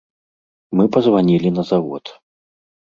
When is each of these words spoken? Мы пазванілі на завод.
Мы 0.79 0.85
пазванілі 0.97 1.49
на 1.61 1.69
завод. 1.71 2.05